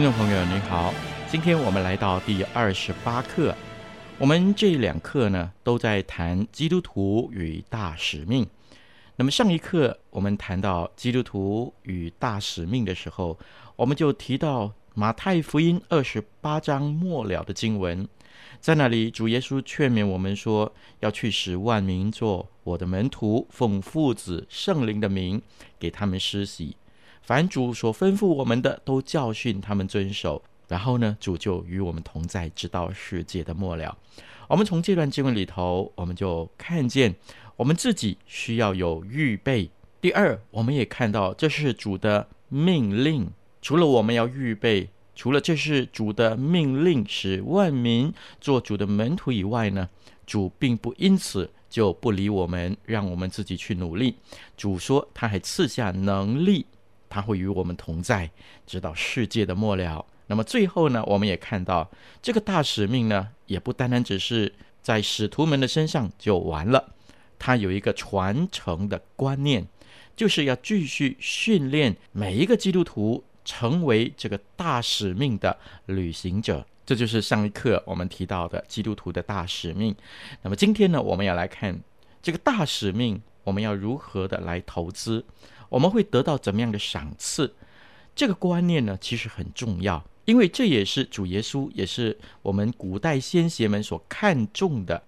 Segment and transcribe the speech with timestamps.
[0.00, 0.94] 听众朋友您好，
[1.28, 3.54] 今天我们来到第二十八课。
[4.16, 8.48] 我们这两课呢，都在谈基督徒与大使命。
[9.16, 13.38] 那么上一课我们谈到基督徒与大使命的时候，
[13.76, 18.08] 我们就提到马太福音二十八章末了的经文，
[18.58, 25.42] 在那里主耶稣劝勉我们说，要去使万民做我的门徒，奉父子圣灵的名
[25.78, 26.74] 给他们施洗。
[27.22, 30.42] 凡主所吩咐我们的，都教训他们遵守。
[30.68, 33.96] 然后呢，主就与我们同在，直到世界的末了。
[34.48, 37.14] 我们从这段经文里头，我们就看见
[37.56, 39.70] 我们自己需要有预备。
[40.00, 43.28] 第二，我们也看到这是主的命令。
[43.60, 49.88] 除了我们要预备，除了这是主的命令，使万民做主的门徒以外呢，
[50.24, 54.16] 主并不因此就不理我们，让我们自己去努力。
[54.56, 56.64] 主说，他还赐下能力。
[57.10, 58.30] 他会与我们同在，
[58.66, 60.06] 直到世界的末了。
[60.28, 61.90] 那么最后呢，我们也看到
[62.22, 66.94] 这个大使命呢，也不单单只是在使徒们的身上就完了。
[67.38, 69.66] 他有一个传承的观念，
[70.14, 76.64] 就是要继续训练每一个基督徒成为这个大使命的履行者。
[76.86, 79.94] 这就是上一课我们提到的基督徒的大使命。
[80.42, 81.80] 那么今天呢，我们要来看
[82.22, 85.24] 这个大使命，我们要如何的来投资。
[85.70, 87.54] 我们会得到怎么样的赏赐？
[88.14, 95.02] 这个观念呢，其实很重要，因为这也是主耶稣，也是我们古代先贤们所看重的。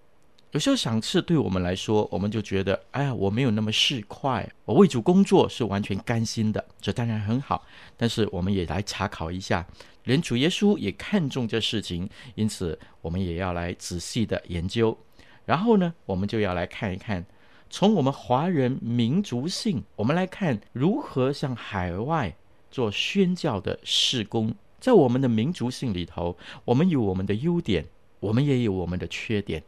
[0.53, 7.67] 有时候赏赐对我们来说，我们就觉得，哎呀，我没有那么市侩，我为主工作是完全甘心的，这当然很好。
[7.97, 9.67] 但是我们也来查考一下，
[10.05, 14.97] 连主耶稣也看重这事情，因此我们也要来仔细的研究。
[15.44, 17.25] 然后呢，我们就要来看一看。
[17.72, 22.37] 从我们华人民族性，我们来看如何向海外
[22.71, 24.55] 做宣教的事工。
[24.78, 27.87] 在我们的民族性里头，我们有我们的优点，
[28.21, 29.65] 我们也有我们的缺点。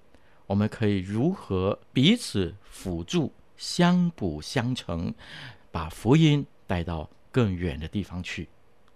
[0.47, 5.15] 我们可以如何彼此辅助、相辅相成，
[5.71, 8.47] 把福音带到更远的地方去？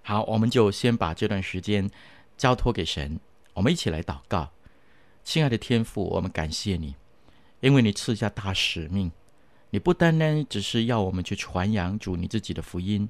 [0.03, 1.91] 好，我们就先把这段时间
[2.37, 3.19] 交托给神，
[3.55, 4.51] 我们一起来祷告。
[5.25, 6.95] 亲爱的天父，我们感谢你。
[7.61, 9.11] 因为你赐下大使命，
[9.71, 13.09] 你不单单只是要我们去传扬主你自己的福音，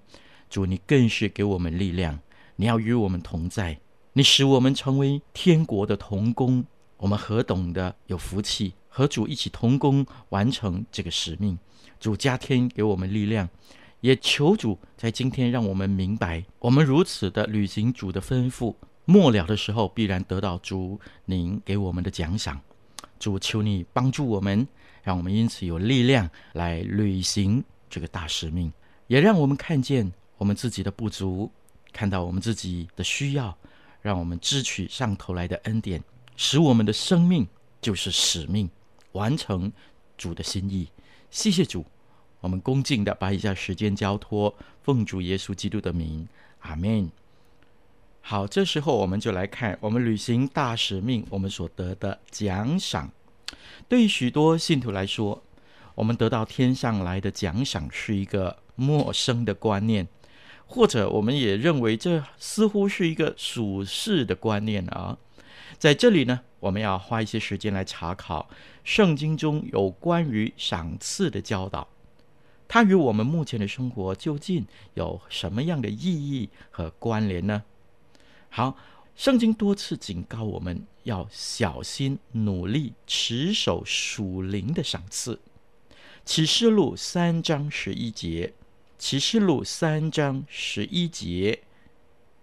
[0.49, 2.19] 主你更是给我们力量，
[2.57, 3.79] 你要与我们同在，
[4.15, 6.65] 你使我们成为天国的同工，
[6.97, 11.59] 我们何等的有福气，和主一起同工完成这个使命。
[12.01, 13.49] 主加添给我们力量，
[14.01, 22.61] 也求主在今天让我们明白，我们如此的履行主的吩咐，末了的时候必然得到主您给我们的奖赏。
[23.19, 24.67] 主求你帮助我们，
[25.03, 28.73] 让我们因此有力量来履行这个大使命，
[29.07, 31.51] 也让我们看见我们自己的不足，
[31.93, 33.57] 看到我们自己的需要，
[34.01, 36.03] 让我们支取上头来的恩典，
[36.37, 37.47] 使我们的生命
[37.81, 38.71] 就是使命，
[39.13, 39.73] 完成
[40.17, 40.89] 主的心意。
[41.31, 41.85] 谢谢主，
[42.41, 46.29] 我们恭敬地把以下时间交托，奉主耶稣基督的名，
[46.61, 47.11] 阿门。
[48.31, 53.11] 好，这时候我们就来看我们履行大使命，我们所得的奖赏。
[53.89, 55.43] 对于许多信徒来说，
[55.95, 60.07] 我们得到天上来的奖赏是一个陌生的观念，
[60.67, 65.17] 或者我们也认为这似乎是一个属世的观念啊。
[65.79, 68.51] 在这里呢，我们要花一些时间来查考
[68.85, 71.89] 圣经中有关于赏赐的教导，
[72.69, 77.63] 它与我们目前的生活究竟有什么样的意义和关联呢？
[78.51, 78.77] 好，
[79.15, 85.41] 圣经多次警告我们要小心、努力、持守属灵的赏赐。
[86.25, 88.53] 启示录三章十一节，
[88.99, 91.63] 启示录三章十一节，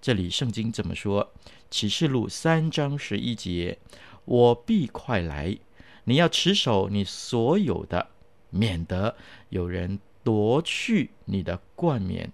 [0.02, 1.32] 这里圣经怎么说？
[1.70, 3.78] 启示录三章十一节
[4.26, 5.58] ：“我必快来，
[6.06, 8.08] 你要持守你所有的，
[8.50, 9.16] 免得
[9.50, 12.32] 有人夺去你的冠冕。”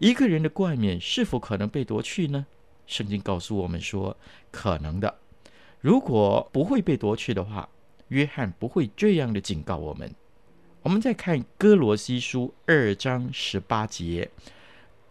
[0.00, 2.46] 一个人的冠冕是否可能被夺去呢？
[2.88, 4.16] 圣经告诉我们说，
[4.50, 5.14] 可能的。
[5.80, 7.68] 如果不会被夺去的话，
[8.08, 10.12] 约翰不会这样的警告我们。
[10.82, 14.30] 我们再看哥罗西书二章十八节，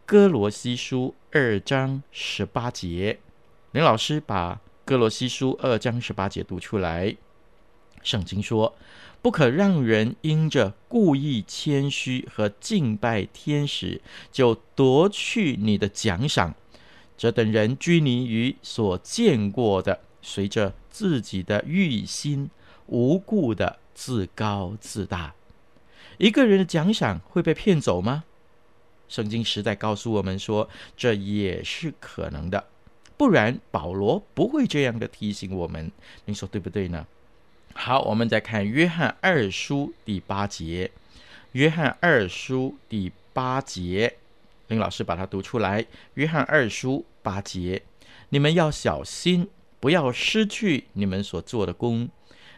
[0.06, 3.20] 哥罗西书二章十八节，
[3.72, 7.16] 林老师把哥罗西书二章十八节读出来。
[8.02, 8.76] 圣经说
[9.22, 14.02] ：“不可让人因着故意谦虚和敬拜天使，
[14.32, 16.56] 就夺去你的奖赏。
[17.18, 22.50] 这等人拘泥于所见过的，随着自己的欲心，
[22.86, 25.34] 无故的自高自大。
[26.18, 28.24] 一个人的奖赏会被骗走吗？
[29.10, 32.66] 圣经实在告诉我们说，这也是可能的。
[33.18, 35.92] 不然，保罗不会这样的提醒我们。
[36.26, 37.08] 您说对不对呢？”
[37.74, 40.92] 好，我们再看约翰二书第八节。
[41.54, 44.18] 约翰二书第八节，
[44.68, 45.86] 林老师把它读出来。
[46.16, 47.84] 约翰二书八节，
[48.30, 49.50] 你们要小心，
[49.80, 52.10] 不要失去你们所做的工，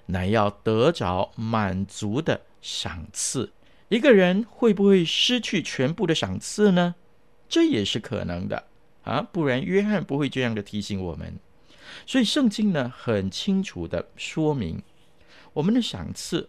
[0.08, 3.52] 乃要得着满足的赏赐。
[3.90, 6.96] 一个人会不会失去全部的赏赐呢？
[7.48, 8.68] 这也是可能的
[9.04, 11.40] 啊，不然约翰不会这样的提醒我们。
[12.06, 14.82] 所以圣经呢，很清楚的说明。
[15.54, 16.48] 我们的赏赐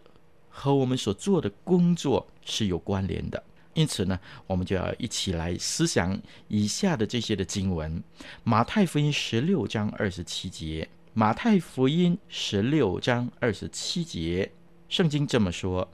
[0.49, 8.03] 和我们所做的工作是有关联的，因此呢，我们就要一起来思想以下的这些的经文：
[8.43, 14.51] 马太福音十六章二十七节，马太福音十六章二十七节，
[14.89, 15.89] 圣经这么说：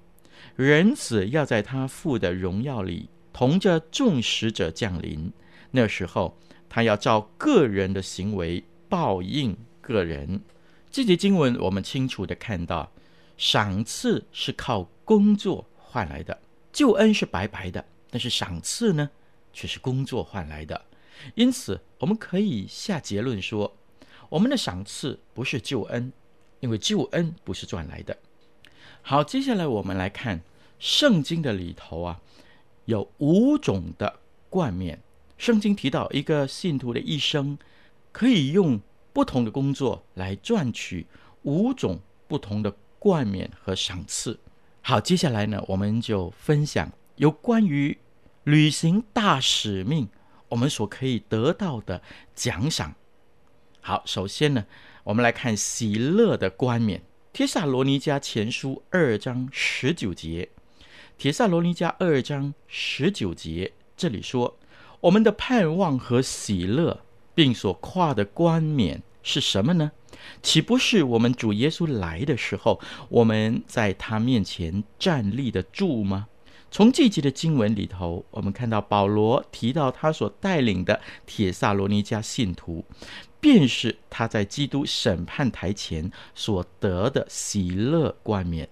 [0.55, 5.31] 人子要在他父的荣耀里，同着众使者降临，
[5.71, 6.37] 那时候
[6.67, 10.41] 他要照个人的行为报应个人。
[10.89, 12.91] 这节经文我们清楚地看到。
[13.37, 16.35] 赏赐是靠工作换来的，
[16.77, 19.09] 救恩是白白的，但是赏赐呢，
[19.51, 20.79] 却是工作换来的。
[21.33, 23.75] 因此，我们可以下结论说，
[24.29, 26.13] 我们的赏赐不是救恩，
[26.59, 28.15] 因为救恩不是赚来的。
[29.01, 30.39] 好，接下来我们来看
[30.77, 32.21] 圣经的里头啊，
[32.85, 35.01] 有五种的冠冕。
[35.35, 37.57] 圣经提到一个信徒的一生，
[38.11, 38.79] 可以用
[39.11, 41.07] 不同的工作来赚取
[41.41, 42.71] 五种不同的。
[42.99, 44.39] 冠冕和赏赐。
[44.89, 47.97] 好，接下来呢，我们就分享有关于
[48.45, 50.07] 履行大使命
[50.47, 52.01] 我们所可以得到的
[52.33, 52.95] 奖赏。
[53.81, 54.65] 好，首先呢，
[55.03, 57.03] 我们来看喜乐的冠冕。
[57.33, 60.47] 帖撒罗尼迦前书二章十九节，
[61.17, 64.57] 帖撒罗尼迦二章十九节这里说
[65.01, 67.01] ：“我们的盼望和喜乐，
[67.35, 69.91] 并所跨的冠冕是什么呢？”
[70.41, 72.79] 岂不是我们主耶稣来的时候，
[73.09, 76.27] 我们在他面前站立得住吗？
[76.69, 82.83] 从这节的经文里头，我们看到保罗提到他所带领的铁萨罗尼迦信徒，
[83.39, 88.67] 便是他在基督审判台前所得的喜乐冠冕。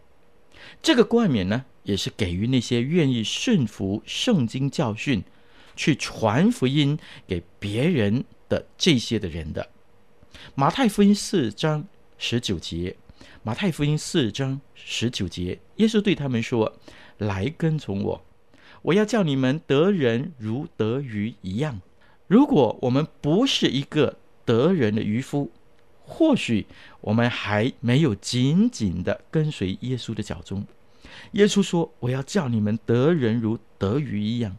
[0.81, 5.23] 这个冠冕呢，也是给予那些愿意顺服圣经教训，
[5.75, 9.69] 去传福音给别人的这些的人的。
[10.53, 11.85] 马太福音四章
[12.17, 12.95] 十九节，
[13.43, 16.77] 马太福音四章十九节，耶稣对他们说
[17.19, 18.25] ：“来跟从我，
[18.81, 21.81] 我要叫你们得人如得鱼一样。”
[22.27, 25.51] 如果我们不是一个得人的渔夫，
[26.03, 26.65] 或许
[27.01, 30.65] 我们还没有紧紧的跟随耶稣的脚踪。
[31.33, 34.57] 耶稣说：“我要叫你们得人如得鱼一样。”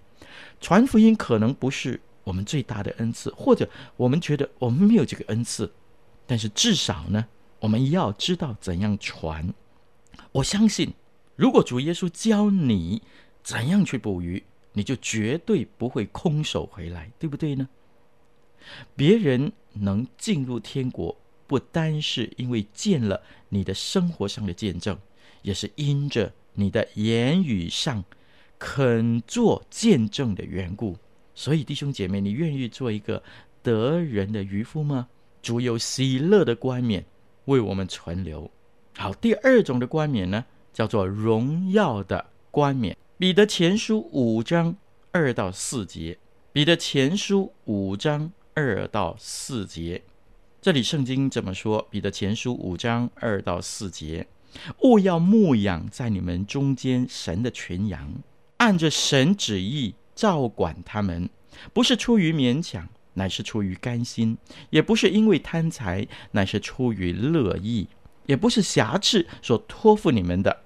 [0.61, 2.01] 传福音可能不是。
[2.27, 5.73] 我们最大的恩赐，或者我们觉得我们没有这个恩赐，
[6.27, 7.25] 但是至少呢，
[7.61, 9.55] 我们要知道怎样传。
[10.33, 10.93] 我相信，
[11.37, 13.01] 如果主耶稣教你
[13.45, 14.43] 怎样去捕鱼，
[14.73, 17.69] 你就绝对不会空手回来，对不对呢？
[18.97, 21.17] 别人能进入天国，
[21.47, 24.99] 不单是因为见了你的生活上的见证，
[25.43, 28.03] 也是因着你的言语上
[28.59, 30.97] 肯做见证的缘故。
[31.37, 33.23] 所以，弟兄姐妹，你愿意做一个
[33.63, 35.07] 得人的渔夫吗？
[35.43, 37.05] 主有喜乐的冠冕
[37.45, 38.51] 为我们存留。
[38.97, 42.97] 好，第二种的冠冕呢，叫做荣耀的冠冕。
[43.19, 44.75] 彼得前书五章
[45.13, 46.19] 二到四节。
[46.53, 50.03] 彼得前书五章二到四节，
[50.63, 51.87] 这里圣经怎么说？
[51.91, 54.27] 彼得前书五章二到四节：
[54.83, 58.15] 勿要牧养在你们中间神的群羊。
[58.57, 61.31] 按着神旨意照管他们，
[61.73, 64.37] 不是出于勉强，乃是出于甘心；
[64.71, 67.87] 也不是因为贪财，乃是出于乐意；
[68.25, 70.65] 也不是瑕疵所托付你们的，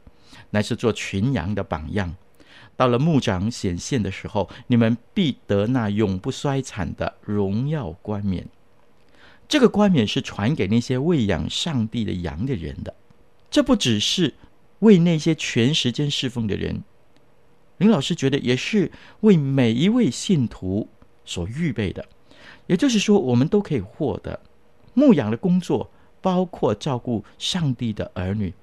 [0.51, 2.15] 乃是做群羊的榜样。
[2.77, 8.49] 到了牧长显现的时候，你们必得那永不衰残的荣耀冠冕。
[9.47, 12.95] 这个冠冕是传给那些喂养上帝的羊的人的。
[13.51, 14.35] 这不只是
[14.79, 16.85] 为那些全时间侍奉的人，
[17.81, 20.89] 林老师觉得也是为每一位信徒
[21.25, 22.05] 所预备的。
[22.67, 24.39] 也就是说，我们都可以获得
[24.95, 28.55] 牧养的工作，包括照顾上帝的儿女。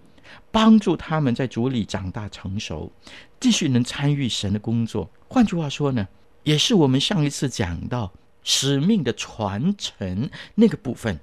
[0.52, 2.92] 帮助他们在主里长大成熟，
[3.40, 5.10] 继续能参与神的工作。
[5.30, 6.06] 换句话说呢，
[6.44, 8.12] 也是我们上一次讲到
[8.44, 11.18] 使命的传承那个部分。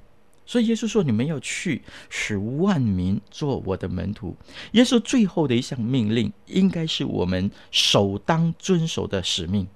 [0.46, 4.36] 所以耶稣说：“你们要去，使万民做我的门徒。”
[4.72, 9.66] 耶稣最后的一项命令，应该是我们首当遵守的使命。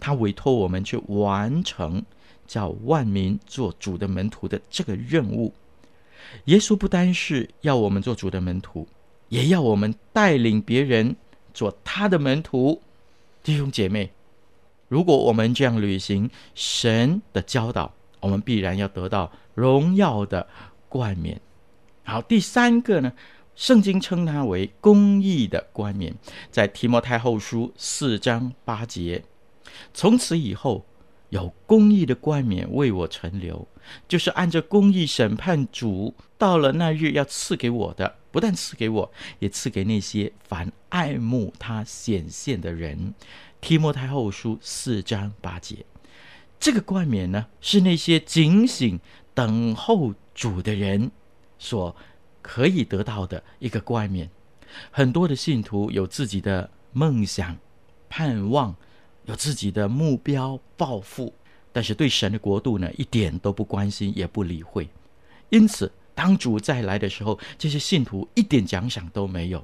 [0.00, 2.04] 他委托我们去完成
[2.46, 5.52] 叫万民做主的门徒的这个任务。
[6.46, 8.86] 耶稣不单是要我们做主的门徒，
[9.28, 11.16] 也要我们带领别人
[11.54, 12.82] 做他的门徒。
[13.42, 14.10] 弟兄姐妹，
[14.88, 20.46] 如果我们这样履行神的教导，我们必然要得到荣耀的
[20.88, 21.40] 冠冕。
[22.04, 23.12] 好，第三个呢，
[23.54, 26.14] 圣经称它为公义的冠冕，
[26.50, 29.22] 在提摩太后书四章八节。
[29.92, 30.86] 从此以后，
[31.28, 33.68] 有公义的冠冕为我存留，
[34.08, 43.14] 就是按着公义审判主到了那日要赐给我的，不但赐给我，也赐给那些凡爱慕他显现的人。
[43.60, 45.84] 提摩太后书四章八节，
[46.58, 48.98] 这个冠冕呢，是那些警醒
[49.34, 51.10] 等候主的人
[51.58, 51.94] 所
[52.42, 54.28] 可以得到的一个冠冕。
[54.90, 57.56] 很多的信徒有自己的梦想、
[58.08, 58.74] 盼望。
[59.24, 61.34] 有自己的目标抱负，
[61.70, 64.88] 但是对神的国度呢，一点都不关心，也不理会。
[65.50, 69.62] 因此，当主再来的时候，这些信徒一点奖赏都没有。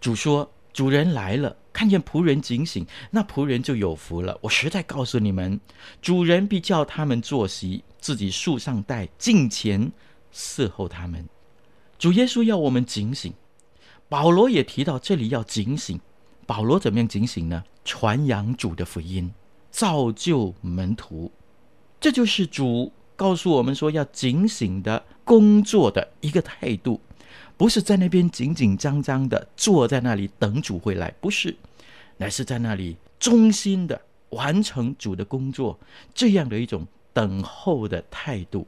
[0.00, 4.38] 主说：“主人来了，看见仆人警醒，那仆人就有福了。
[4.42, 5.60] 我实在告诉你们，
[6.02, 9.92] 主人必叫他们坐席，自己束上带，近前
[10.34, 11.28] 伺候他们。”
[11.98, 13.32] 主耶稣要我们警醒，
[14.08, 16.00] 保罗也提到这里要警醒。
[16.46, 17.62] 保罗怎么样警醒呢？
[17.84, 19.32] 传扬主的福音，
[19.70, 21.30] 造就门徒，
[22.00, 27.00] 这就是主告诉我们说要警醒的工作的一个态度，
[27.60, 31.54] 不是在那边紧紧张张的坐在那里等主回来，不是，
[32.16, 34.00] 乃是在那里忠心的
[34.30, 35.78] 完成主的工作，
[36.14, 38.66] 这样的一种等候的态度。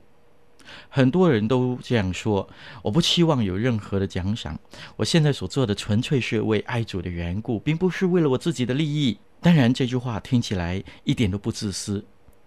[0.91, 2.47] 很多人都这样说，
[2.83, 4.61] 我不期望有任何的奖赏。
[4.97, 9.17] 我现在所做的纯粹是为爱主的缘故，并不是为了我自己的利益。
[9.41, 12.05] 当然，这句话听起来一点都不自私，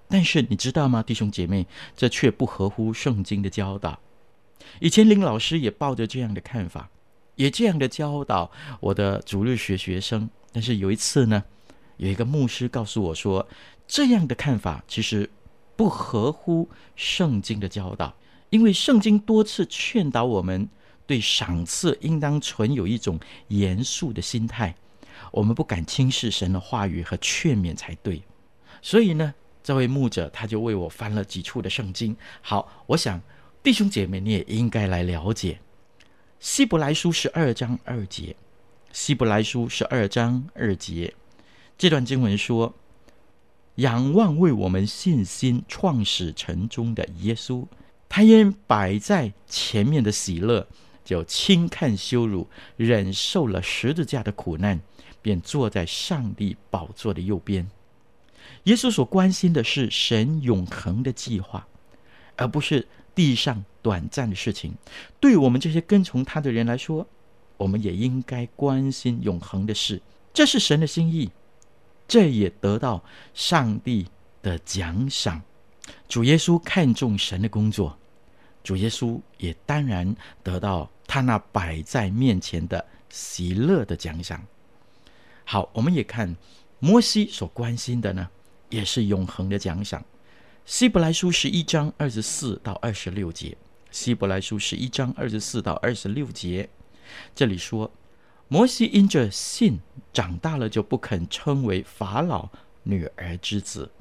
[0.07, 3.99] 但是你知道吗，弟兄姐妹，这却不合乎圣经的教导。
[4.79, 6.89] 以前林老师也抱着这样的看法，
[7.35, 10.29] 也这样的教导我的主日学学生。
[10.51, 11.43] 但是有一次呢，
[11.97, 13.47] 有一个牧师告诉我说，
[13.87, 15.29] 这样的看法其实。
[15.77, 18.15] 不合乎圣经的教导，
[18.49, 20.69] 因为圣经多次劝导我们
[21.05, 23.19] 对赏赐应当存有一种
[23.49, 24.73] 严肃的心态，
[25.33, 28.23] 我们不敢轻视神的话语和劝勉才对。
[28.81, 32.15] 所以呢，这位牧者他就为我翻了几处的圣经。
[32.41, 33.21] 好，我想
[33.65, 35.57] 弟兄姐妹你也应该来了解
[36.39, 38.35] 希伯来书十二章二节。
[38.93, 41.15] 希伯来书十二章二节
[41.75, 42.75] 这段经文说。
[43.77, 47.65] 仰望为我们信心创始成终的耶稣，
[48.07, 50.67] 他因摆在前面的喜乐，
[51.03, 54.79] 就轻看羞辱，忍受了十字架的苦难，
[55.23, 57.67] 便坐在上帝宝座的右边。
[58.65, 61.67] 耶稣所关心的是神永恒的计划，
[62.37, 64.75] 而不是地上短暂的事情。
[65.19, 67.07] 对我们这些跟从他的人来说，
[67.57, 70.01] 我们也应该关心永恒的事，
[70.33, 71.31] 这是神的心意。
[72.07, 73.03] 这也得到
[73.33, 74.05] 上帝
[74.43, 75.41] 的奖赏。
[76.07, 77.97] 主耶稣看重神的工作，
[78.63, 84.43] 主耶稣也当然得到他那摆在面前的喜乐的奖赏。
[85.45, 86.35] 好，我们也看
[86.79, 88.27] 摩西所关心的呢，
[88.69, 90.03] 也是永恒的奖赏。
[90.65, 93.55] 希伯来书十一章二十四到二十六节，
[93.91, 96.67] 希伯来书十一章二十四到二十六节，
[97.35, 97.91] 这里说。
[98.47, 99.79] 摩西因着信
[100.11, 102.49] 长大了，就不肯称为法老
[102.81, 103.91] 女儿之子。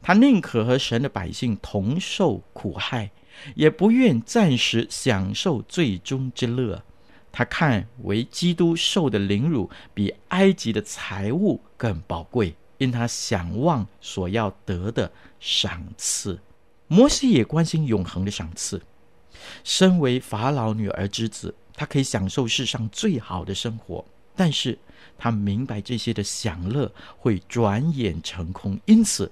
[0.00, 3.10] 他宁可和神的百姓同受苦害，
[3.56, 6.84] 也不愿暂时享受最终之乐。
[7.32, 16.38] 他看为基督受的凌辱，比埃及的财物更宝贵，因他想望所要得的赏赐。
[16.88, 18.80] 摩西也关心永恒的赏赐。
[19.64, 24.04] 身为法老女儿之子，他可以享受世上最好的生活，
[24.34, 24.78] 但是
[25.18, 29.30] 他明白这些的享乐会转眼成空，因此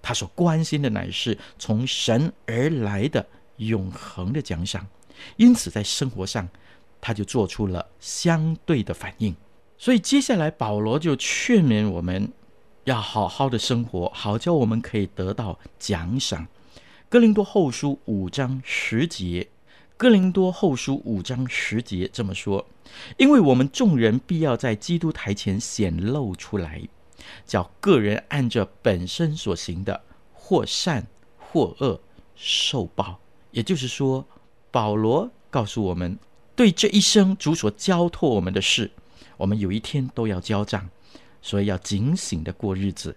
[0.00, 3.24] 他所关心的乃是从神而来的
[3.56, 4.86] 永恒的奖赏。
[5.36, 6.48] 因此，在生活上，
[7.00, 9.34] 他就做出了相对的反应。
[9.78, 12.32] 所以，接下来保罗就劝勉我们
[12.84, 16.46] 要好好的生活，好叫我们可以得到奖赏。
[17.08, 19.48] 哥林多后书五章十节，
[19.96, 22.66] 哥林多后书五章十节这么说：
[23.18, 26.82] 因为我们众人必要在基督台前显露出来，
[27.46, 31.06] 叫个人按着本身所行的，或善
[31.38, 32.00] 或恶
[32.34, 33.20] 受报。
[33.52, 34.26] 也就是说，
[34.70, 36.18] 保罗告诉我们，
[36.56, 38.90] 对这一生主所交托我们的事，
[39.36, 40.88] 我们有一天都要交账，
[41.42, 43.14] 所以要警醒的过日子。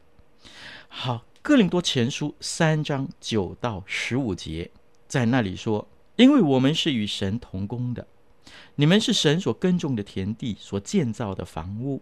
[0.90, 1.24] 好。
[1.46, 4.72] 哥林多前书三章九到十五节，
[5.08, 8.08] 在那里说：“因为我们是与神同工的，
[8.74, 12.02] 你们是神所耕种的田地，所建造的房屋。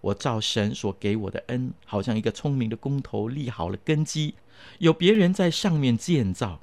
[0.00, 4.34] 我照神所给我的恩，好像一个聪明的工头立好了根基，
[4.78, 6.58] 有别人在上面建造。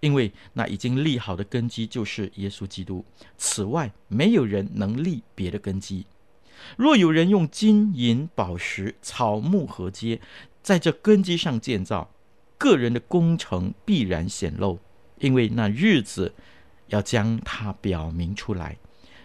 [0.00, 3.04] 因为那已经立好的根基就是耶稣基督，
[3.36, 6.06] 此外没有人能立别的根基。
[6.76, 10.20] 若有人用金银宝石、草木禾秸，
[10.62, 12.10] 在这根基上建造，
[12.56, 14.78] 个人的工程必然显露，
[15.18, 16.34] 因为那日子
[16.88, 18.76] 要将它表明出来。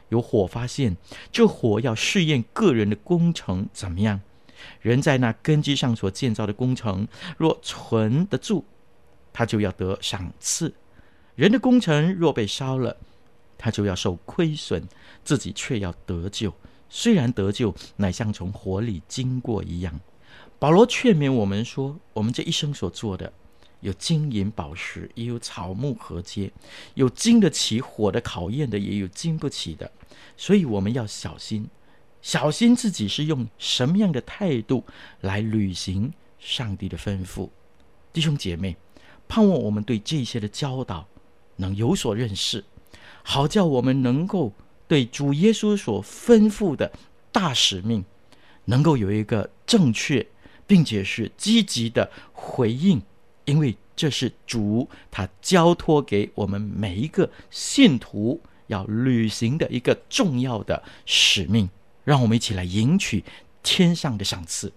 [0.10, 0.96] 有火发现，
[1.32, 4.22] 这火要试验个人的工程怎么样。
[4.80, 8.64] 人在那根基上所建造的工程，若存得住，
[9.34, 10.72] 他就要得赏赐；
[11.36, 12.96] 人的工程若被烧了，
[13.58, 14.84] 他就要受亏损，
[15.24, 16.54] 自己却要得救。
[16.90, 20.00] 虽然得救，乃像从火里经过一样。
[20.60, 23.32] 保罗劝勉我们说：“我们这一生所做的，
[23.82, 26.50] 有金银宝石，也有草木禾秸，
[26.94, 29.92] 有经得起火的考验的，也有经不起的。
[30.38, 31.68] 所以我们要小心，
[32.22, 34.84] 小心自己是用什么样的态度
[35.22, 37.50] 来履行上帝的吩咐。”
[38.14, 38.78] 弟兄姐妹，
[39.28, 41.06] 盼望我们对这些的教导
[41.58, 42.64] 能有所认识，
[43.22, 44.54] 好叫我们能够
[44.88, 46.92] 对主耶稣所吩咐的
[47.32, 48.04] 大使命，
[48.66, 50.26] 能够有一个正确。
[50.66, 53.02] 并且是积极的回应，
[53.44, 61.70] 因为这是主他交托给我们每一个信徒要履行的一个重要的使命。
[62.06, 63.26] 让我们一起来迎取
[63.62, 64.72] 天上的赏赐。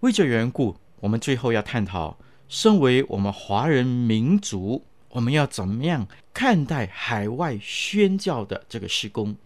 [0.00, 9.36] 为这缘故，我们最后要探讨：身为我们华人民族，我们要怎么样看待海外宣教的这个事工？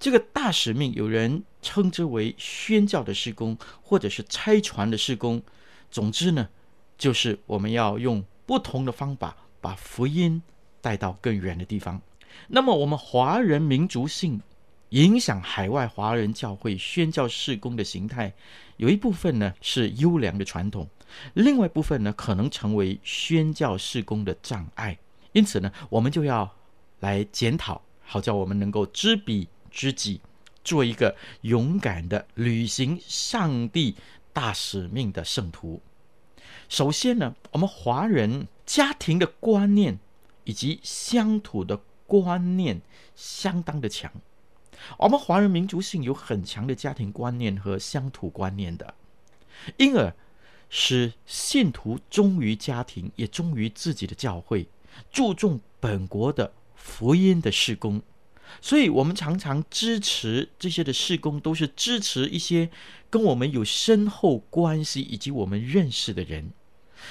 [0.00, 5.42] 这个大使命，有人称之为宣教的事工，或者是拆船的事工。
[5.90, 6.48] 总之呢，
[6.98, 10.42] 就是我们要用不同的方法，把福音
[10.80, 12.00] 带到更远的地方。
[12.48, 14.40] 那么，我们华人民族性
[14.88, 18.32] 影响海外华人教会宣教事工的形态，
[18.78, 20.88] 有一部分呢是优良的传统，
[21.34, 24.98] 另外一部分呢可能成为宣教事工的障碍。
[25.32, 26.54] 因此呢，我们就要
[27.00, 29.48] 来检讨，好叫我们能够知彼。
[29.74, 30.20] 知己，
[30.62, 33.96] 做一个勇敢的履行上帝
[34.34, 35.80] 大使命的圣徒。
[36.68, 39.98] 首先呢，我们华人家庭的观念
[40.44, 42.82] 以及乡土的观念
[43.16, 44.12] 相当的强。
[44.98, 48.94] 我们华人民族性有很强的家庭观念和乡土观念的，
[49.78, 50.14] 因而
[50.74, 54.66] 使信徒忠于家庭，也忠于自己的教会，
[55.12, 58.00] 注重本国的福音的事工。
[58.62, 62.70] 所以，我们常常支持这些的事工，都是支持一些
[63.10, 66.50] 跟我们有深厚关系以及我们认识的人。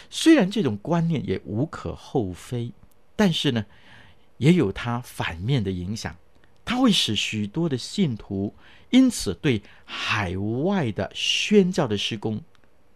[0.10, 2.71] 虽然这种观念也无可厚非，
[3.15, 3.67] 但是呢，
[4.38, 6.15] 也有它反面的影响。
[6.65, 8.56] 它会使许多的信徒
[8.89, 12.41] 因此对海外的宣教的施工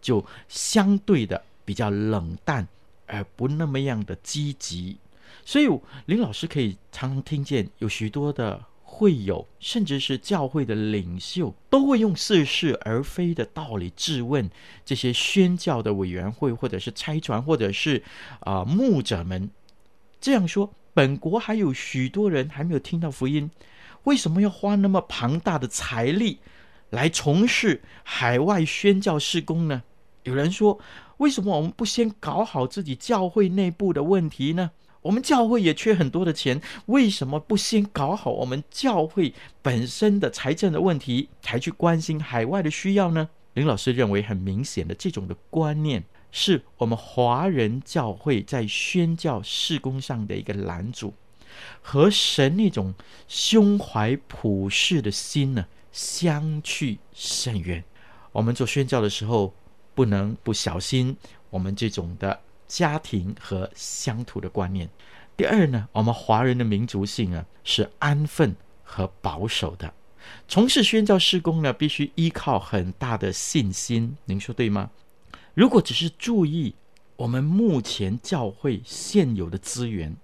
[0.06, 2.68] 就相对的比较冷淡，
[3.06, 4.98] 而不那么样的积极。
[5.44, 5.68] 所以
[6.04, 14.48] 林老师可以常常听见有许多的会友，甚至是教会的领袖，都会用似是而非的道理质问
[14.84, 18.04] 这些宣教的委员会，或者是差传，或者是
[18.40, 19.50] 啊、牧者们。
[20.20, 23.50] 这样说，本国还有许多人还没有听到福音，
[24.04, 26.38] 为什么要花那么庞大的财力
[26.90, 29.82] 来从事海外宣教事工呢？
[30.26, 30.78] 有人说，
[31.18, 34.72] 为什么我们不先搞好自己教会内部的问题呢？
[35.02, 43.28] 我们教会也缺很多的钱，为什么不先搞好我们教会本身的财政的问题，才去关心海外的需要呢？
[43.54, 51.14] 林老师认为很明显的这种的观念，是我们华人教会在宣教事工上的一个拦阻，
[51.80, 52.92] 和神那种
[53.28, 57.84] 胸怀普世的心呢相去甚远。
[58.32, 59.54] 我们做宣教的时候，
[59.96, 61.16] 不能不小心
[61.48, 64.88] 我们这种的家庭和乡土的观念。
[65.36, 68.54] 第二呢，我们华人的民族性啊是安分
[68.84, 69.92] 和保守的，
[70.46, 74.16] 从事宣教事工呢必须依靠很大的信心。
[74.26, 74.90] 您说对吗？
[75.54, 76.74] 如果只是注意
[77.16, 80.14] 我们目前教会现有的资源，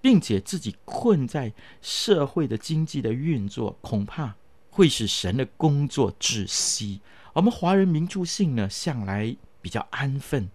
[0.00, 4.34] 并且自己困在社会的经济的运作，恐怕
[4.70, 7.02] 会使神的工作窒息。
[7.34, 10.48] 我们华人民族性呢，向来比较安分，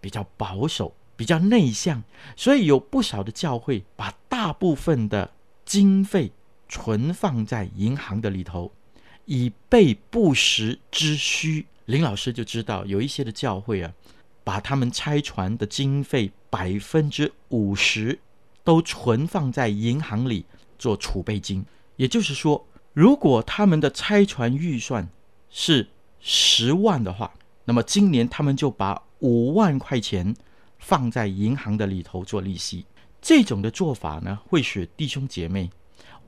[0.00, 2.02] 比较保守，比较内向，
[2.34, 5.32] 所以有不少的教会把大部分的
[5.64, 6.32] 经费
[6.68, 8.72] 存放在银行的里头，
[9.26, 11.66] 以备不时之需。
[11.84, 13.92] 林老师就知道，有一些的教会啊，
[14.42, 18.18] 把他们拆船的经费百分之五十
[18.64, 20.44] 都存放在银行里
[20.76, 21.64] 做储备金。
[21.94, 25.08] 也就是说，如果他们的拆船预算
[25.48, 25.88] 是
[26.28, 27.32] 十万的话，
[27.66, 30.34] 那么今年他们就把五万块钱
[30.76, 32.84] 放在银行的里头做利息。
[33.22, 35.70] 这种的做法呢，会使弟兄姐妹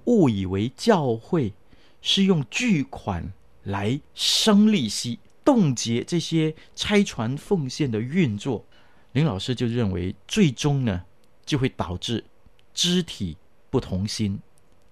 [0.04, 1.52] 误以为教会
[2.00, 3.32] 是用巨款
[3.64, 8.64] 来生利息，冻结这些拆船奉献的运作。
[9.10, 11.02] 林老师就认为，最终呢，
[11.44, 12.24] 就会导致
[12.72, 13.36] 肢体
[13.68, 14.38] 不同心，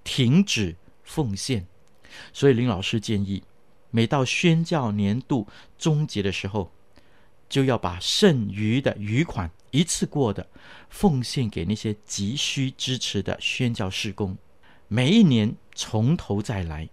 [0.03, 1.65] 停止奉献。
[2.33, 3.45] 所以林老师建议。
[3.97, 5.47] 每到宣教年度
[5.79, 6.71] 终结的时候，
[7.49, 10.47] 就要把剩余的余款一次过的
[10.91, 14.37] 奉献给那些急需支持的宣教事工。
[14.87, 16.87] 每一年从头再来，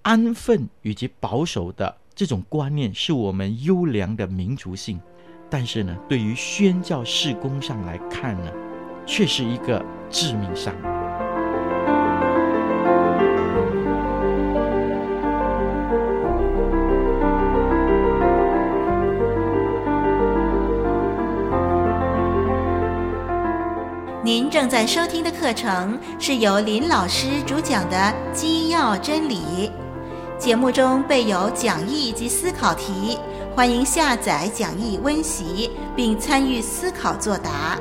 [0.00, 4.98] 安分以及保守的这种观念是我们优良的民族性，
[5.50, 8.50] 但是呢，对于宣教事工上来看呢，
[9.04, 10.97] 却是一个致命伤。
[24.68, 27.96] 正在收听的课程是由林老师主讲的
[28.34, 29.72] 《基要真理》，
[30.38, 33.18] 节目中备有讲义及思考题，
[33.56, 37.78] 欢迎下载讲义温习并参与思考作答。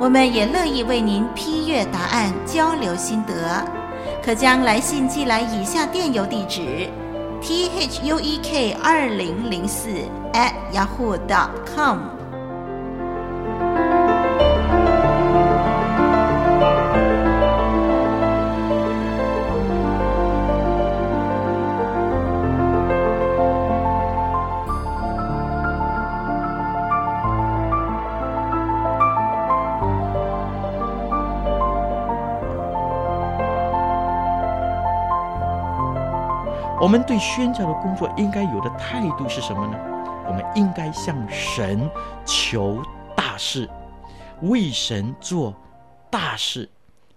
[0.00, 3.64] 我们也乐意为您批阅答案，交流心得。
[4.20, 6.90] 可将来信寄来以下电邮地址
[7.40, 9.88] ：t h u e k 二零零四
[10.32, 12.17] at yahoo dot com。
[36.88, 39.76] 我们对宣教的工作应该有的态度是什么呢？
[40.26, 41.86] 我们应该向神
[42.24, 42.82] 求
[43.14, 43.68] 大事，
[44.40, 45.54] 为神做
[46.10, 46.66] 大事，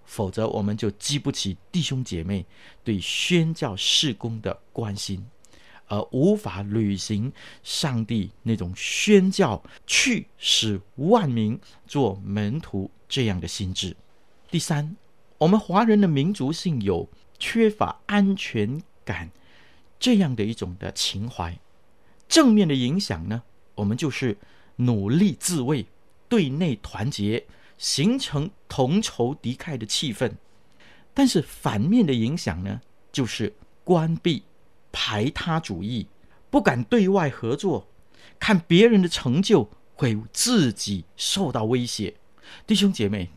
[0.03, 2.45] 否则我们就激不起弟兄姐妹
[2.83, 5.25] 对宣教事工的关心，
[5.87, 7.31] 而无法履行
[7.63, 11.57] 上帝那种宣教去使万民
[11.87, 13.95] 做门徒这样的心志。
[14.49, 14.97] 第三，
[15.37, 17.07] 我们华人的民族性有
[17.39, 19.29] 缺乏安全感。
[20.01, 21.59] 这样的一种的情怀，
[22.27, 23.43] 正面的影响呢，
[23.75, 24.35] 我们就是
[24.77, 25.85] 努力自卫，
[26.27, 27.45] 对内团结，
[27.77, 30.31] 形成同仇敌忾的气氛。
[31.13, 34.41] 但是反面的影响呢，就是关闭、
[34.91, 36.07] 排他主义，
[36.49, 37.87] 不敢对外合作，
[38.39, 42.15] 看别人的成就会自己受到威胁。
[42.65, 43.29] 弟兄姐妹，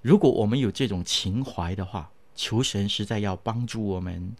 [0.00, 4.36] 如果我们有这种情怀的话，求神实在要帮助我们。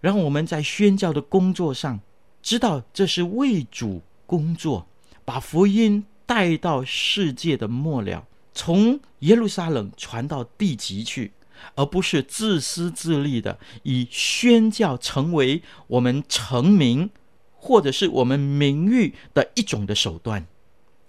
[0.00, 2.00] 让我们在宣教的工作上，
[2.42, 4.86] 知道这是为主工作，
[5.24, 11.32] 把福音带到世界的末了，从耶路撒冷传到地极去，
[11.74, 17.10] 而不是自私自利的以宣教成为我们成名
[17.52, 20.46] 或者是我们名誉的一种的手段。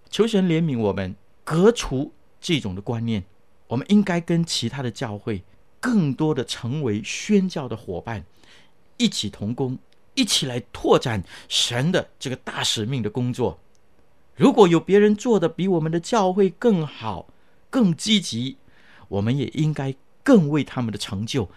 [0.09, 3.23] 求神怜悯我们，革除这种的观念。
[3.67, 5.43] 我们应该跟其他的教会
[5.79, 8.25] 更多的成为宣教的伙伴。
[9.01, 9.79] 一起同工，
[10.13, 13.59] 一起来拓展神的这个大使命的工作。
[14.35, 17.27] 如果有别人做的比我们的教会更好、
[17.71, 18.57] 更积极，
[19.07, 21.49] 我们也应该更为他们的成就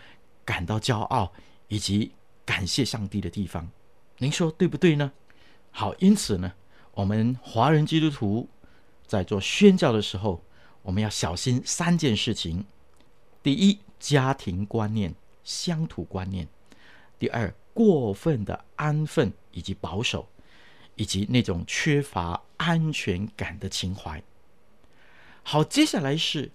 [0.45, 1.33] 感到骄傲，
[1.69, 2.13] 以及
[2.47, 3.71] 感谢上帝的地方。
[4.19, 5.13] 您说对不对呢？
[5.71, 6.53] 好，因此呢，
[6.93, 8.49] 我们华人基督徒
[9.07, 10.43] 在做宣教的时候，
[10.83, 12.65] 我们要小心三件事情：
[13.43, 16.47] 第一，家庭观念、乡土观念；
[17.25, 20.29] 第二，过分的安分以及保守，
[20.95, 24.23] 以及那种缺乏安全感的情怀。
[25.43, 26.53] 好，接下来是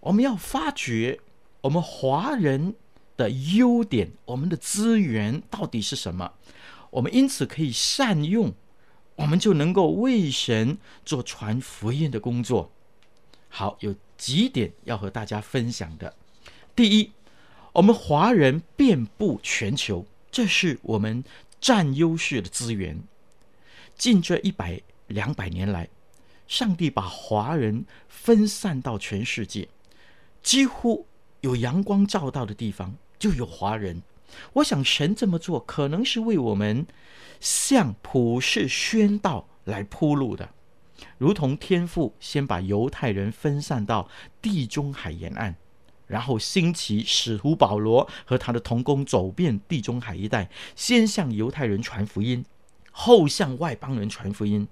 [0.00, 1.18] 我们要发掘
[1.62, 2.74] 我们华人
[3.16, 6.34] 的优点，我们的资源到底是什么？
[6.90, 8.52] 我们因此可以善用，
[9.16, 12.70] 我们就能够为神做传福音的工作。
[13.48, 16.14] 好，有几点要和大家分享的。
[16.76, 17.12] 第一，
[17.72, 21.24] 我们华人遍布全球，这是我们
[21.58, 23.02] 占优势的资源。
[23.96, 25.88] 近这一百两百年来，
[26.46, 29.68] 上帝把华人分散到全世界，
[30.42, 31.06] 几乎
[31.40, 34.02] 有阳光照到的地方就有华人。
[34.54, 36.86] 我想神这么做，可能是为我们
[37.40, 40.50] 向普世宣道来铺路的，
[41.16, 44.10] 如同天父先把犹太人分散到
[44.42, 45.56] 地中海沿岸，
[46.12, 52.44] 然后兴起使徒保罗和他的同工走遍地中海一带，先向犹太人传福音，
[52.90, 54.68] 后向外邦人传福音。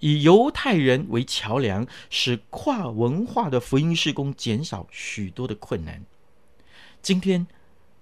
[0.00, 6.04] 以犹太人为桥梁，使跨文化的福音事工减少许多的困难。
[7.00, 7.46] 今天，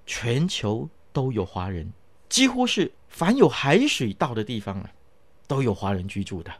[0.04, 1.92] 全球都有华人，
[2.28, 4.90] 几乎是凡有海水道的地方啊，
[5.46, 6.52] 都有华人居住的。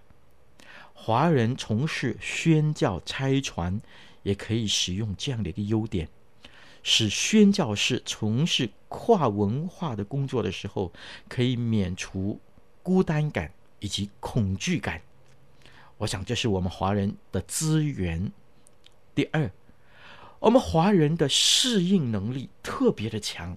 [0.95, 3.81] 华人从事宣教差传，
[4.23, 6.09] 也可以使用这样的一个优点，
[6.83, 10.93] 使宣教士从事跨文化的工作的时候，
[11.29, 12.41] 可以免除
[12.83, 15.01] 孤单感以及恐惧感。
[15.99, 18.33] 我想这是我们华人的资源。
[19.15, 19.51] 第二，
[20.41, 23.57] 我们华人的适应能力特别的强。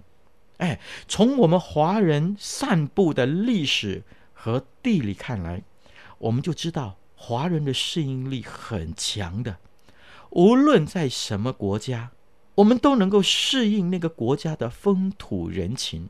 [0.58, 4.02] 哎，从我们华人散布的历史
[4.32, 5.62] 和地理看来，
[6.18, 9.58] 我们就知道华人的适应力很强的。
[10.36, 12.10] 无论在什么国家，
[12.56, 16.08] 我们都能够适应那个国家的风土人情；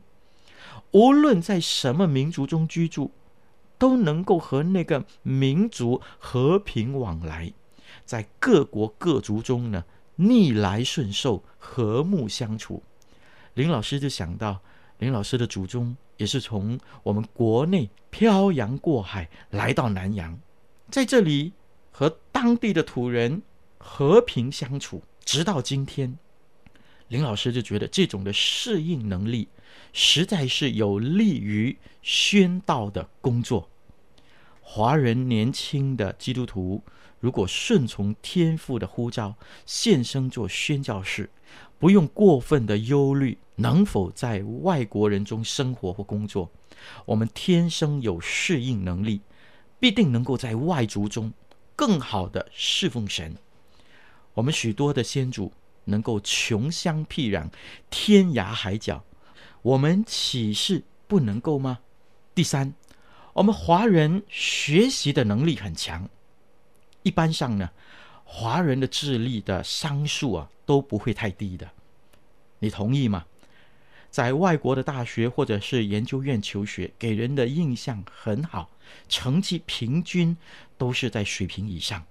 [0.91, 3.11] 无论在什么民族中居住，
[3.77, 7.53] 都能够和那个民族和平往来，
[8.03, 9.85] 在各国各族中呢，
[10.17, 12.83] 逆来顺受，和睦相处。
[13.53, 14.59] 林老师就想到，
[14.99, 20.37] 林老师的祖宗也是从我们国内漂洋过海来到南洋，
[20.91, 21.53] 在这里
[21.91, 23.41] 和当地的土人
[23.89, 26.19] 和平相处，直到今天。
[27.07, 29.47] 林老师就觉得这种的适应能力，
[29.93, 33.69] 实在是有利于宣道的工作。
[34.61, 36.83] 华人年轻的基督徒，
[37.21, 39.33] 如果顺从天父的呼召，
[39.65, 41.29] 献身做宣教士，
[41.79, 46.51] 不用过分的忧虑能否在外国人中生活或工作，
[47.05, 49.21] 我们天生有适应能力，
[49.79, 51.31] 必定能够在外族中
[51.73, 53.33] 更好的侍奉神。
[54.37, 55.51] 我们许多的先祖
[55.85, 57.49] 能够穷乡僻壤、
[57.89, 59.03] 天涯海角，
[59.63, 61.79] 我们岂是不能够吗？
[62.35, 62.75] 第三，
[63.33, 66.07] 我们华人学习的能力很强。
[67.01, 67.71] 一般上呢，
[68.25, 71.71] 华人的智力的商数啊都不会太低的，
[72.59, 73.25] 你同意吗？
[74.11, 78.69] 在外国的大学或者是研究院求学，给人的印象很好，
[79.09, 80.37] 成绩平均
[80.77, 82.05] 都是在水平以上。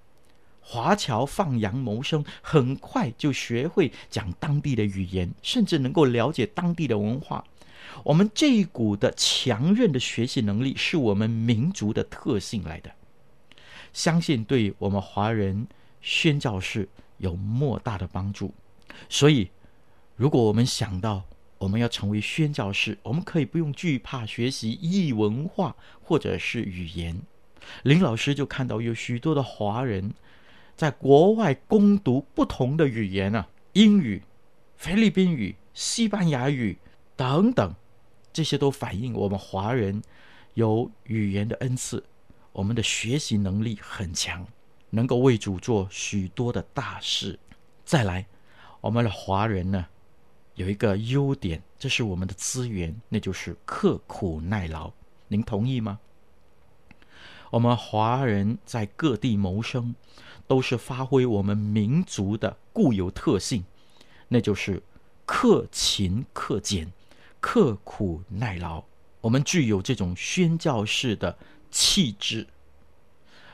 [0.69, 7.41] 华侨放羊谋生，很快就学会讲当地的语言，甚至能够了解当地的文化。
[8.03, 12.91] 我们这一股的强韧的学习能力，是我们民族的特性来的。
[13.93, 15.65] 相信对我们华人
[16.01, 18.53] 宣教士有莫大的帮助，
[19.07, 19.49] 所以
[20.17, 21.23] 如果我们想到
[21.59, 27.21] 我们要成为宣教士，我们可以不用惧怕学习异文化或者是语言。
[27.83, 30.13] 林老师就看到有许多的华人
[30.77, 34.21] 在国外攻读不同的语言啊，英语、
[34.75, 36.77] 菲律宾语、西班牙语
[37.15, 37.73] 等等，
[38.31, 40.03] 这些都反映我们华人
[40.53, 42.03] 有语言的恩赐。
[42.53, 44.45] 我们的学习能力很强，
[44.91, 47.39] 能够为主做许多的大事。
[47.83, 48.27] 再来，
[48.79, 49.83] 我们的华人呢，
[50.53, 54.91] 有一个优点，这是我们的资源，那就是刻苦耐劳。
[55.27, 55.99] 您同意吗？
[57.51, 59.95] 我们华人在各地谋生，
[60.47, 63.63] 都是发挥我们民族的固有特性，
[64.27, 64.83] 那就是
[65.25, 66.91] 克勤克俭、
[67.39, 68.83] 刻苦耐劳。
[69.21, 71.37] 我们具有这种宣教式的
[71.71, 72.47] 气质，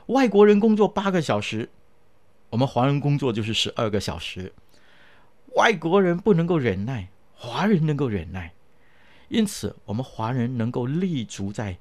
[0.06, 1.70] 外国人工作八个小时，
[2.50, 4.52] 我们华人工作就是十二个小时。
[5.56, 8.52] 外国人不能够忍耐，华人能够忍耐，
[9.28, 11.78] 因此我们华人能够立足在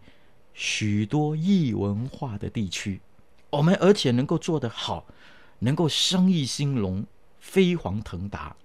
[0.53, 3.01] 许多异文化的地区，
[3.49, 5.05] 我们而且能够做得好，
[5.59, 7.05] 能够生意兴隆、
[7.39, 8.55] 飞黄腾达。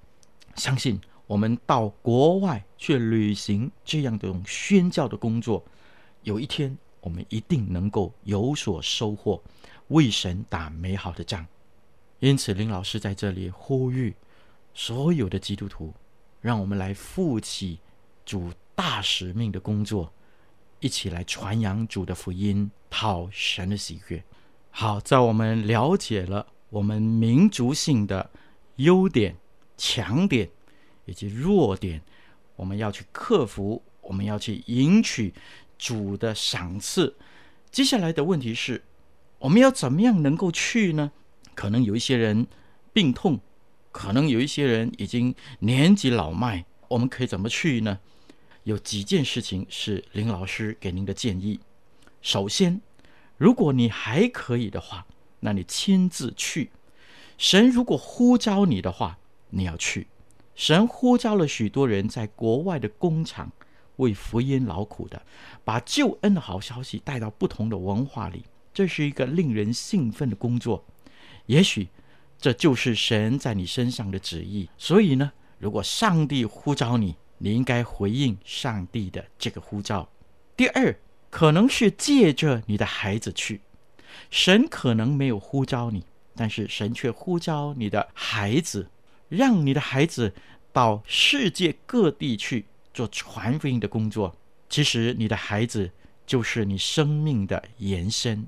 [0.54, 5.64] 相信我们到国外去旅行这样的种宣教的工作，
[6.22, 9.42] 有一天我们一定能够有所收获，
[9.88, 11.46] 为神打美好的仗。
[12.18, 14.14] 因此，林老师在这里呼吁
[14.74, 15.94] 所有的基督徒，
[16.40, 17.78] 让我们来负起
[18.26, 20.12] 主大使命的工作。
[20.80, 24.22] 一起来传扬主的福音，讨神的喜悦。
[24.70, 28.30] 好，在我们了解了我们民族性的
[28.76, 29.36] 优点、
[29.76, 30.48] 强点
[31.04, 32.00] 以及弱点，
[32.54, 35.34] 我们要去克服，我们要去赢取
[35.76, 37.16] 主的赏赐。
[37.70, 38.84] 接下来的问题是，
[39.38, 41.10] 我们要怎么样能够去呢？
[41.54, 42.46] 可能有一些人
[42.92, 43.40] 病痛，
[43.90, 47.98] 可能有一些人已经年纪老迈，我们可以怎么去呢？
[48.68, 51.58] 有几件事情是林老师给您的建议。
[52.20, 52.82] 首先，
[53.38, 55.06] 如果你还可以的话，
[55.40, 56.70] 那你亲自去。
[57.38, 60.06] 神如果呼召你的话，你要去。
[60.54, 63.50] 神呼召了许多人在国外的工厂
[63.96, 65.22] 为福音劳苦的，
[65.64, 70.84] 把救恩的好消息带到不同的文化里，这是一个令人兴奋的工作。
[71.46, 71.88] 也许
[72.38, 74.68] 这就是神在你身上的旨意。
[74.76, 80.08] 所以呢，如果上帝呼召你，你应该回应上帝的这个呼召。
[80.56, 80.94] 第二，
[81.30, 83.60] 可能是借着你的孩子去，
[84.30, 88.90] 神可能没有呼召你，但是神却呼召你的孩子，
[89.28, 90.34] 让你的孩子
[90.72, 94.36] 到世界各地去做传福音的工作。
[94.68, 95.90] 其实，你的孩子
[96.26, 98.46] 就是你生命的延伸。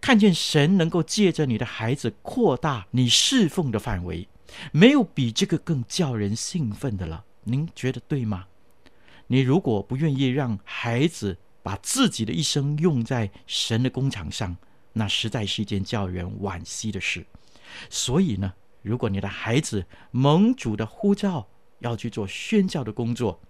[0.00, 4.26] 看见神能够借着你的孩子扩大你侍奉的范围，
[4.72, 7.24] 没有比这个更叫人兴奋的了。
[7.44, 8.46] 您觉得对吗？
[9.26, 14.56] 你如果不愿意让孩子把自己的一生用在神的工厂上，
[14.92, 17.24] 那实在是一件叫人惋惜的事。
[17.88, 21.46] 所以呢，如果你的孩子蒙主的呼召
[21.78, 23.40] 要去做宣教的工作，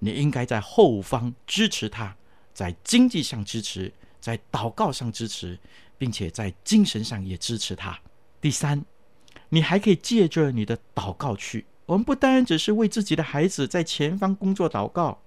[0.00, 2.16] 你应该在后方支持他，
[2.52, 5.58] 在经济上支持，在祷告上支持，
[5.96, 7.98] 并且在精神上也支持他。
[8.40, 8.84] 第三，
[9.50, 11.66] 你还可以借着你的祷告去。
[11.90, 15.18] 我们不单只是为自己的孩子在前方工作祷告，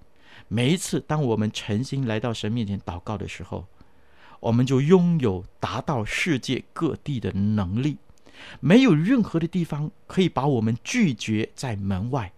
[0.48, 3.66] 每一次当我们诚心来到神面前祷告的时候，
[4.40, 7.98] 我们就拥有达到世界各地的能力。
[8.60, 12.32] 没有任何的地方可以把我们拒绝在门外。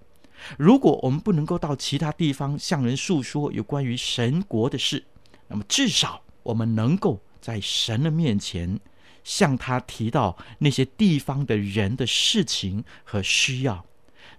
[0.59, 5.05] 如果我们不能够到其他地方向人诉说有关于神国的事，
[5.47, 8.81] 那么至少我们能够在神的面前
[9.23, 13.87] 向他提到那些地方的人的事情和需要。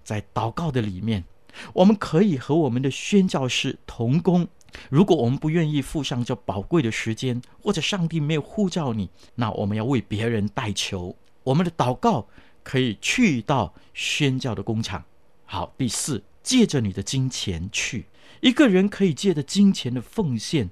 [0.08, 1.26] 在祷告的里面，
[1.74, 4.48] 我们可以和我们的宣教士同工。
[4.90, 11.14] 如果我们不愿意付上这宝贵的时间，或者上帝没有呼召你，那我们要为别人代求。
[11.44, 12.26] 我们的祷告
[12.64, 15.04] 可以去到宣教的工厂。
[15.44, 18.06] 好，第四，借着你的金钱去。
[18.40, 20.70] 一个人可以借着金钱的奉献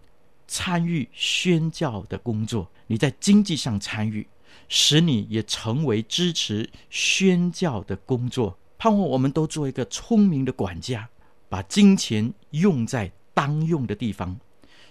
[0.48, 2.72] 参与宣教的工作。
[2.88, 4.26] 你在经济上参与，
[4.70, 8.58] 使你也成为支持宣教的工作。
[8.86, 11.10] 盼望我们都做一个聪明的管家，
[11.50, 14.40] 把金钱用在当用的地方，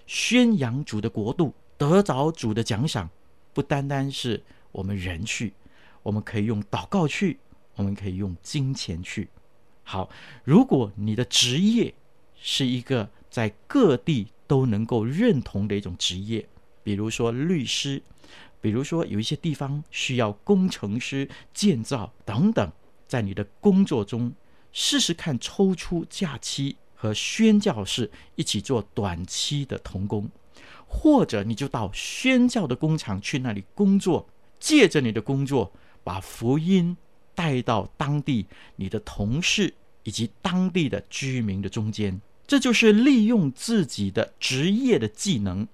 [0.05, 3.09] 宣扬主的国度，得着主的奖赏。
[3.53, 5.53] 不单单是我们人去，
[6.03, 7.39] 我们可以用祷告去，
[7.77, 9.29] 我们可以用金钱去。
[9.85, 10.11] 好，
[10.43, 11.95] 如果你的职业
[12.35, 16.45] 是一个在各地都能够认同的一种职业，
[16.83, 18.03] 比如说律师，
[18.61, 22.73] 比如说有一些地方需要工程师、建造等等。
[23.07, 24.33] 在你的工作中，
[24.73, 30.29] 试试看抽出假期和宣教士一起做短期的童工，
[30.87, 34.29] 或者你就到宣教的工厂去那里工作，
[34.59, 35.71] 借着你的工作
[36.03, 36.97] 把福音
[37.35, 38.47] 带到当地
[38.77, 42.21] 你的同事以及当地的居民的中间。
[42.47, 45.69] 这就是利用自己的职业的技能，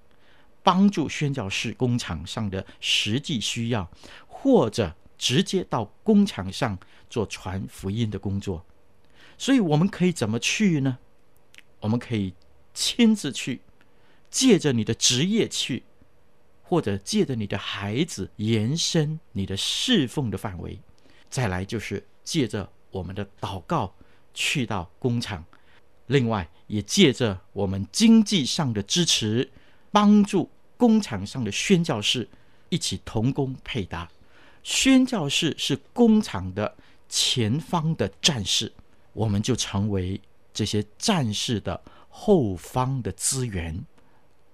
[0.61, 3.89] 帮助宣教士工厂上的实际需要，
[4.27, 4.93] 或者。
[5.21, 6.75] 直接到工厂上
[7.11, 8.65] 做传福音的工作，
[9.37, 10.97] 所以我们可以怎么去呢？
[11.81, 12.33] 我们可以
[12.73, 13.61] 亲自去，
[14.29, 15.83] 借着你的职业去，
[16.63, 20.79] 或者借着你的孩子延伸你的侍奉的范围。
[21.29, 23.93] 再来就是借着我们的祷告
[24.33, 25.43] 去到工厂，
[26.07, 29.51] 另外也借着我们经济上的支持，
[29.91, 32.29] 帮助工厂上的宣教士
[32.69, 34.09] 一起同工配搭。
[34.63, 36.77] 宣教士是工厂的
[37.11, 38.71] 前方的战士，
[39.11, 40.19] 我们就成为
[40.53, 43.77] 这些战士的后方的资源，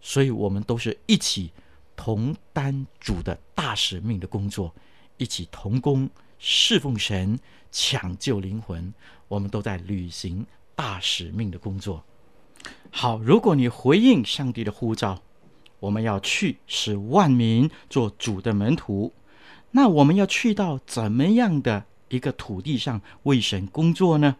[0.02, 1.52] 所以我们都是一起
[1.96, 4.74] 同担主的大使命的工作，
[5.18, 7.40] 一起同工侍奉神，
[7.72, 8.92] 抢救灵魂。
[9.28, 10.44] 我们都在履行
[10.74, 12.04] 大使命的工作。
[12.90, 15.22] 好，如果你回应上帝的呼召，
[15.80, 19.14] 我们要去使万民做主的门徒，
[19.70, 24.36] 那我们要去到怎么样的一个土地上为神工作呢？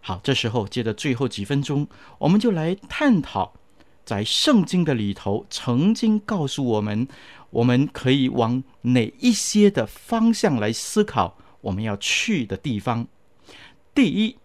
[0.00, 1.88] 好，这时候接着最后几分钟，
[2.18, 3.54] 我们就来探讨，
[4.04, 7.08] 在圣经的里头曾经告诉我们，
[7.50, 13.08] 我们可以往哪一些的方向来思考我们要去的地方。
[13.94, 14.36] 第一，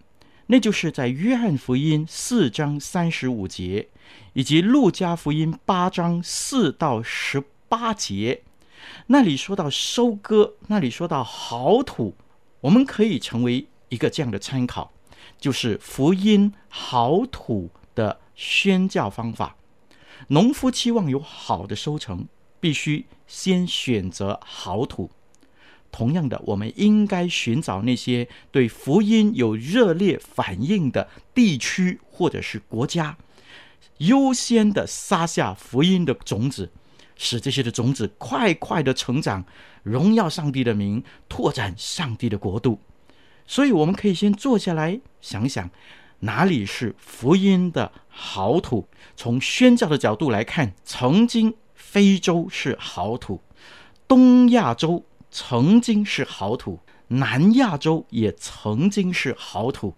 [0.47, 3.89] 那就是在约翰福音四章三十五节，
[4.33, 8.41] 以及路加福音八章四到十八节，
[9.07, 12.15] 那里说到收割，那里说到好土，
[12.61, 14.91] 我们可以成为一个这样的参考，
[15.39, 19.55] 就是福音好土的宣教方法。
[20.27, 22.27] 农夫期望有好的收成，
[22.59, 25.09] 必须先选择好土。
[25.91, 33.17] 同样的，我们应该寻找那些对福音有热烈反应的地区或者是国家，
[33.97, 36.71] 优先的撒下福音的种子，
[37.21, 39.45] 使这些的种子快快的成长，
[39.83, 42.79] 荣耀上帝的名，拓展上帝的国度。
[43.45, 45.69] 所以，我们可以先坐下来想想，
[46.21, 48.87] 哪里是福音的好土。
[49.15, 53.39] 从宣教的角度来看，曾经非洲是好土，
[54.07, 55.05] 东亚洲。
[55.33, 59.95] 曾经是好土，南亚洲也曾经是好土。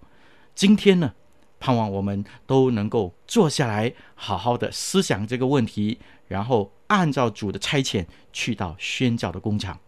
[0.53, 1.13] 今天呢，
[1.59, 5.97] 盼望我们都能够坐下来，好好的思想这个问题，
[6.27, 9.79] 然后按照主的差遣去到宣教的工厂。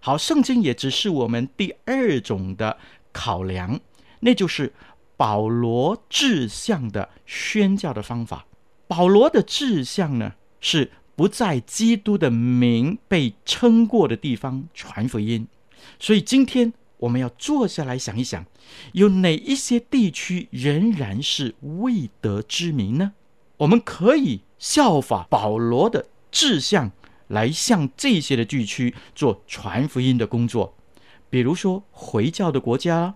[0.00, 2.78] 好，圣经也只是我们第二种的
[3.12, 3.80] 考量，
[4.20, 4.72] 那就是
[5.16, 8.46] 保罗志向的宣教的方法。
[8.86, 10.90] 保罗的志向呢，是。
[11.16, 15.48] 不在基督的名被称过的地方传福音，
[15.98, 18.44] 所以今天我们要坐下来想一想，
[18.92, 23.14] 有哪一些地区仍然是未得之名呢？
[23.56, 26.90] 我们可以效法保罗的志向，
[27.28, 30.74] 来向这些的地区做传福音的工作，
[31.28, 33.14] 比如说回教的国家，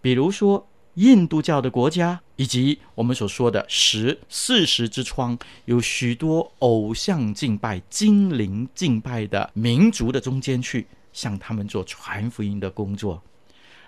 [0.00, 0.66] 比如说。
[0.94, 13.22] 印度教的国家，以及我们所说的十四十之窗，有许多偶像敬拜、精灵敬拜的民族的中间去，向他们做传福音的工作。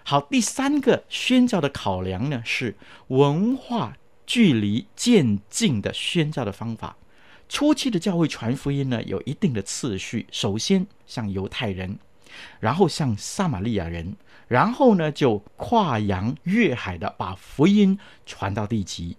[0.05, 2.77] 好，第三个宣教的考量呢，是
[3.09, 3.97] 文化
[4.33, 6.97] 距离渐近的宣教的方法。
[7.51, 11.99] 初期的教会传福音呢，有一定的次序，首先向犹太人，
[12.59, 14.17] 然后向撒玛利亚人。
[14.49, 19.19] 然后呢，就跨洋越海的把福音传到地极。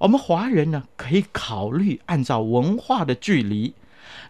[0.00, 3.74] 我们华人呢，可以考虑按照文化的距离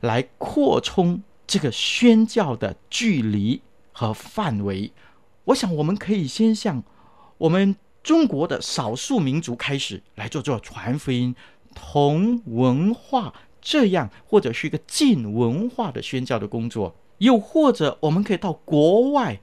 [0.00, 3.62] 来扩充这个宣教的距离
[3.92, 4.90] 和范围。
[5.44, 6.82] 我想，我们可以先向
[7.38, 11.34] 我们中国的少数民族开始来做做传福音、
[11.74, 16.94] 同文化这样，或者是一个近文化的宣教的工作。
[17.18, 19.40] 又或者，我们可以到国外。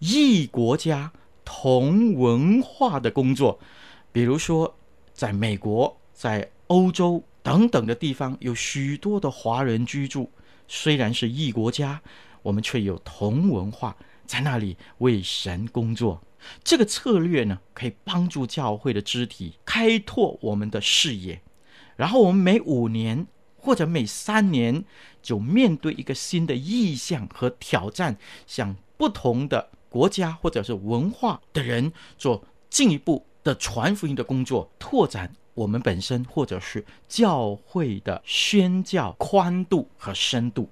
[0.00, 1.12] 异国家
[1.44, 3.60] 同文化的工作，
[4.10, 4.74] 比如说
[5.12, 10.30] 在美国、在欧洲等等的地方，有许多的华人居住。
[10.66, 12.00] 虽然是异国家，
[12.42, 13.94] 我们却有同文化，
[14.30, 16.22] 在那里为神工作。
[16.62, 21.42] 这个策略呢，可以帮助教会的肢体开拓我们的视野。
[21.96, 23.26] 然后我们每五年
[23.56, 24.84] 或者每三年，
[25.20, 28.16] 就面对一个新的意向和挑战，
[28.46, 29.70] 向不同的。
[29.88, 40.70] 国家或者是文化的人做进一步的传福音的工作，拓展我们本身或者是教会的宣教宽度和深度。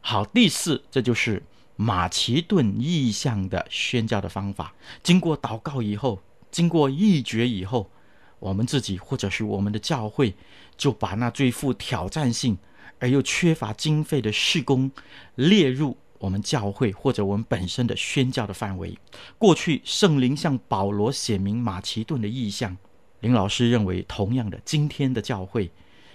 [0.00, 1.42] 好，第四，这就是
[1.76, 4.74] 马其顿意象的宣教的方法。
[5.02, 6.20] 经过祷告以后，
[6.50, 7.90] 经过议决以后，
[8.38, 10.34] 我们自己或者是我们的教会，
[10.76, 12.56] 就把那最富挑战性
[12.98, 14.90] 而又缺乏经费的事工
[15.34, 15.96] 列入。
[16.18, 18.96] 我们教会或者我们本身的宣教的范围，
[19.36, 22.74] 过去圣灵向保罗写明马其顿的意象，
[23.20, 25.70] 林老师认为，同样的，今天的教会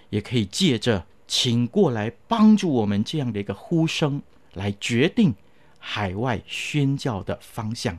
[0.09, 4.19] 也可以借着请过来帮助我们这样的一个呼声，
[4.53, 5.35] 来决定
[5.79, 7.97] 海外宣教的方向。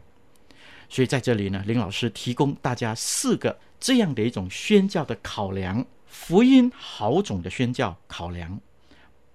[0.88, 8.60] 所以在这里呢，林老师提供大家四个这样的一种宣教的考量：福音好种的宣教考量，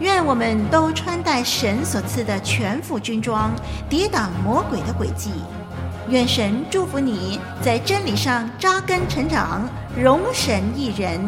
[0.00, 3.52] 愿我们都穿戴神所赐的全副军装，
[3.88, 5.30] 抵挡魔鬼的诡计。
[6.08, 11.20] 愿神祝福你在真理上扎根成长，荣神益人。